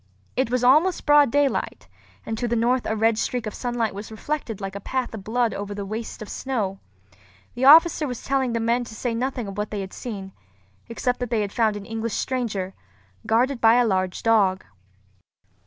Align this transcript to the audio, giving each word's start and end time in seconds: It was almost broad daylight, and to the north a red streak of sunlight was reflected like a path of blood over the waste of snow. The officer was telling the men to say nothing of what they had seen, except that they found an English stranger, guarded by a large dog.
It 0.35 0.49
was 0.49 0.63
almost 0.63 1.05
broad 1.05 1.29
daylight, 1.29 1.87
and 2.25 2.35
to 2.39 2.47
the 2.47 2.55
north 2.55 2.87
a 2.87 2.95
red 2.95 3.19
streak 3.19 3.45
of 3.45 3.53
sunlight 3.53 3.93
was 3.93 4.09
reflected 4.09 4.59
like 4.59 4.75
a 4.75 4.79
path 4.79 5.13
of 5.13 5.23
blood 5.23 5.53
over 5.53 5.75
the 5.75 5.85
waste 5.85 6.23
of 6.23 6.27
snow. 6.29 6.79
The 7.53 7.65
officer 7.65 8.07
was 8.07 8.23
telling 8.23 8.53
the 8.53 8.59
men 8.59 8.83
to 8.85 8.95
say 8.95 9.13
nothing 9.13 9.45
of 9.47 9.59
what 9.59 9.69
they 9.69 9.81
had 9.81 9.93
seen, 9.93 10.31
except 10.89 11.19
that 11.19 11.29
they 11.29 11.47
found 11.49 11.77
an 11.77 11.85
English 11.85 12.15
stranger, 12.15 12.73
guarded 13.27 13.61
by 13.61 13.75
a 13.75 13.85
large 13.85 14.23
dog. 14.23 14.65